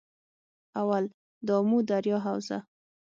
اول- 0.81 1.13
دآمو 1.47 1.79
دریا 1.89 2.17
حوزه 2.25 2.57